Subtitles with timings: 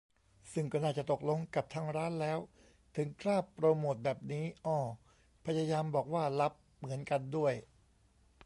[0.53, 2.39] ซึ่งก็น่าจะตกลงกับทางร้านแล้ว
[2.95, 4.77] ถึงกล้าโปรโมตแบบนี้ อ้อ
[5.45, 7.53] พยายามบอกว่า "ลับ" เหมือนกันด้วย